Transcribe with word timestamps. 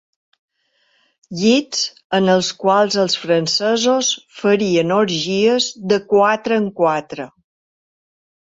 Llits 1.41 1.83
en 2.19 2.31
els 2.37 2.49
quals 2.63 2.97
els 3.05 3.17
francesos 3.25 4.09
farien 4.39 4.95
orgies 4.99 5.69
de 5.93 6.01
quatre 6.15 6.59
en 6.63 6.71
quatre. 6.81 7.29